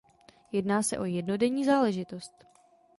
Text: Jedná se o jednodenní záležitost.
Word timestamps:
Jedná 0.51 0.83
se 0.83 0.97
o 0.97 1.05
jednodenní 1.05 1.65
záležitost. 1.65 2.33